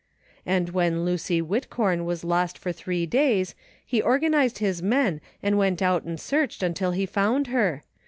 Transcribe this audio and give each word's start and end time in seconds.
And 0.47 0.69
when 0.69 1.05
Lucy 1.05 1.41
Whitcom 1.43 2.05
was 2.05 2.23
lost 2.23 2.57
for 2.57 2.71
three 2.71 3.05
days 3.05 3.53
he 3.85 4.01
organized 4.01 4.57
his 4.57 4.81
men 4.81 5.21
and 5.43 5.59
went 5.59 5.79
out 5.79 6.05
and 6.05 6.19
searched 6.19 6.63
till 6.73 6.93
he 6.93 7.05
found 7.05 7.45
her. 7.53 7.83